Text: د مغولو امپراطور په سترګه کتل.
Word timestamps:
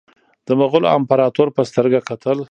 د 0.47 0.49
مغولو 0.59 0.91
امپراطور 0.97 1.47
په 1.55 1.61
سترګه 1.69 1.99
کتل. 2.09 2.37